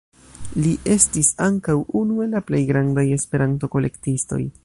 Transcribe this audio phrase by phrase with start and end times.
[0.61, 4.43] Li estis ankaŭ unu el la plej grandaj Esperanto-kolektistoj.